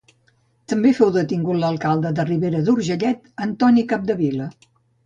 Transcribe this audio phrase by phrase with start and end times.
[0.73, 4.55] També fou detingut l'alcalde de Ribera d'Urgellet, Antoni Capdevila.